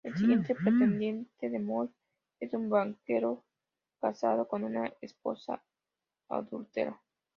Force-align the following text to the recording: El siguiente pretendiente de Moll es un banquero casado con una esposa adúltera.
El 0.03 0.17
siguiente 0.17 0.55
pretendiente 0.55 1.47
de 1.47 1.59
Moll 1.59 1.93
es 2.39 2.55
un 2.55 2.71
banquero 2.71 3.43
casado 3.99 4.47
con 4.47 4.63
una 4.63 4.91
esposa 4.99 5.63
adúltera. 6.27 6.99